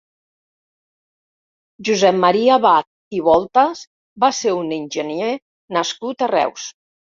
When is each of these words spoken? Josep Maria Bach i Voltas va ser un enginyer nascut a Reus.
Josep 1.89 2.17
Maria 2.23 2.57
Bach 2.65 3.19
i 3.19 3.23
Voltas 3.29 3.87
va 4.27 4.33
ser 4.41 4.57
un 4.65 4.77
enginyer 4.83 5.33
nascut 5.81 6.29
a 6.31 6.35
Reus. 6.37 6.71